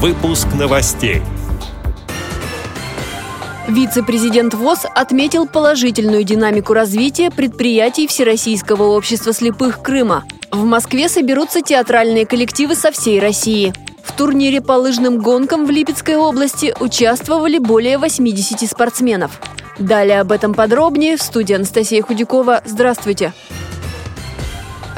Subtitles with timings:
[0.00, 1.22] Выпуск новостей.
[3.66, 10.22] Вице-президент ВОЗ отметил положительную динамику развития предприятий Всероссийского общества слепых Крыма.
[10.52, 13.72] В Москве соберутся театральные коллективы со всей России.
[14.04, 19.40] В турнире по лыжным гонкам в Липецкой области участвовали более 80 спортсменов.
[19.80, 22.62] Далее об этом подробнее в студии Анастасия Худякова.
[22.64, 23.34] Здравствуйте!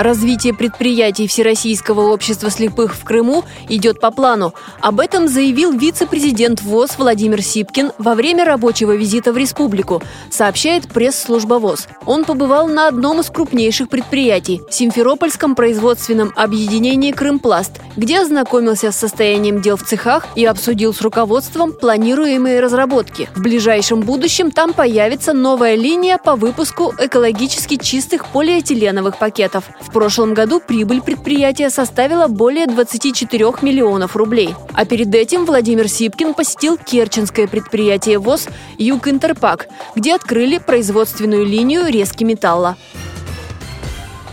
[0.01, 4.55] Развитие предприятий Всероссийского общества слепых в Крыму идет по плану.
[4.81, 11.57] Об этом заявил вице-президент ВОЗ Владимир Сипкин во время рабочего визита в республику, сообщает пресс-служба
[11.57, 11.87] ВОЗ.
[12.07, 19.61] Он побывал на одном из крупнейших предприятий– Симферопольском производственном объединении «Крымпласт», где ознакомился с состоянием
[19.61, 23.29] дел в цехах и обсудил с руководством планируемые разработки.
[23.35, 29.65] В ближайшем будущем там появится новая линия по выпуску экологически чистых полиэтиленовых пакетов.
[29.90, 34.55] В в прошлом году прибыль предприятия составила более 24 миллионов рублей.
[34.73, 38.47] А перед этим Владимир Сипкин посетил керченское предприятие ВОЗ
[38.79, 42.77] «Юг Интерпак», где открыли производственную линию резки металла.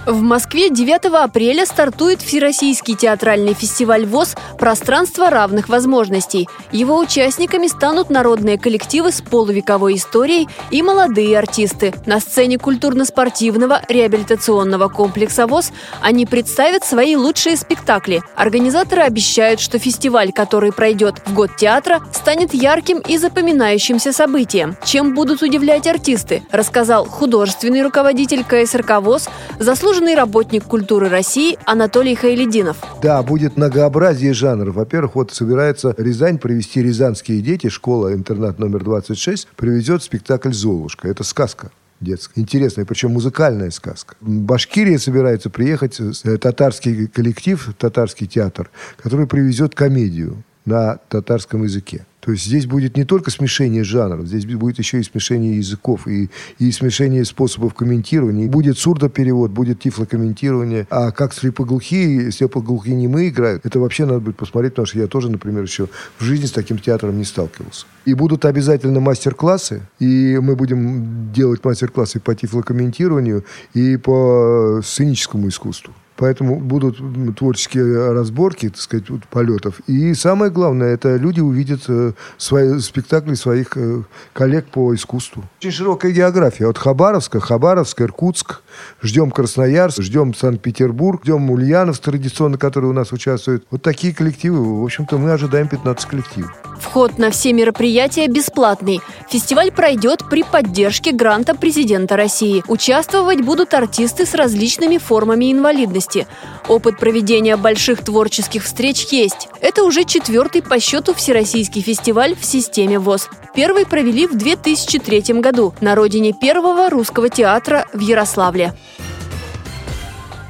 [0.08, 6.48] В Москве 9 апреля стартует Всероссийский театральный фестиваль ВОЗ «Пространство равных возможностей».
[6.72, 11.94] Его участниками станут народные коллективы с полувековой историей и молодые артисты.
[12.06, 18.24] На сцене культурно-спортивного реабилитационного комплекса ВОЗ они представят свои лучшие спектакли.
[18.34, 24.78] Организаторы обещают, что фестиваль, который пройдет в год театра, станет ярким и запоминающимся событием.
[24.86, 29.28] Чем будут удивлять артисты, рассказал художественный руководитель КСРК ВОЗ,
[29.60, 32.78] заслуженный заслуженный работник культуры России Анатолий Хайлединов.
[33.02, 34.76] Да, будет многообразие жанров.
[34.76, 41.08] Во-первых, вот собирается Рязань провести «Рязанские дети», школа-интернат номер 26, привезет спектакль «Золушка».
[41.08, 42.40] Это сказка детская.
[42.40, 44.16] Интересная, причем музыкальная сказка.
[44.22, 52.06] В Башкирии собирается приехать э, татарский коллектив, татарский театр, который привезет комедию на татарском языке.
[52.28, 56.30] То есть здесь будет не только смешение жанров, здесь будет еще и смешение языков, и,
[56.60, 58.50] и смешение способов комментирования.
[58.50, 60.88] Будет сурдоперевод, будет тифлокомментирование.
[60.90, 65.08] А как слепоглухие, слепоглухие не мы играют, это вообще надо будет посмотреть, потому что я
[65.08, 65.88] тоже, например, еще
[66.18, 67.86] в жизни с таким театром не сталкивался.
[68.04, 75.94] И будут обязательно мастер-классы, и мы будем делать мастер-классы по тифлокомментированию и по сценическому искусству.
[76.18, 76.98] Поэтому будут
[77.38, 79.80] творческие разборки, так сказать, полетов.
[79.88, 85.44] И самое главное, это люди увидят э, свои спектакли своих э, коллег по искусству.
[85.60, 86.68] Очень широкая география.
[86.68, 88.62] От Хабаровска, Хабаровск, Иркутск.
[89.02, 93.66] Ждем Красноярск, ждем Санкт-Петербург, ждем Ульянов традиционно, который у нас участвует.
[93.70, 94.82] Вот такие коллективы.
[94.82, 96.67] В общем-то, мы ожидаем 15 коллективов.
[96.80, 99.02] Вход на все мероприятия бесплатный.
[99.30, 102.64] Фестиваль пройдет при поддержке гранта президента России.
[102.68, 106.28] Участвовать будут артисты с различными формами инвалидности.
[106.68, 109.50] Опыт проведения больших творческих встреч есть.
[109.62, 113.30] Это уже четвертый по счету всероссийский фестиваль в системе ВОЗ.
[113.56, 118.74] Первый провели в 2003 году на родине первого русского театра в Ярославле.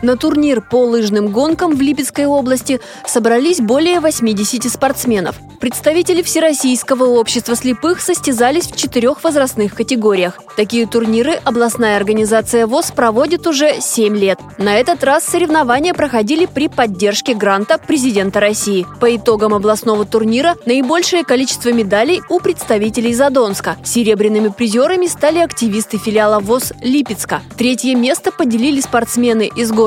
[0.03, 5.38] На турнир по лыжным гонкам в Липецкой области собрались более 80 спортсменов.
[5.59, 10.40] Представители Всероссийского общества слепых состязались в четырех возрастных категориях.
[10.56, 14.40] Такие турниры областная организация ВОЗ проводит уже 7 лет.
[14.59, 18.85] На этот раз соревнования проходили при поддержке гранта президента России.
[19.00, 23.78] По итогам областного турнира наибольшее количество медалей у представителей Задонска.
[23.84, 27.41] Серебряными призерами стали активисты филиала ВОЗ Липецка.
[27.58, 29.86] Третье место поделили спортсмены из города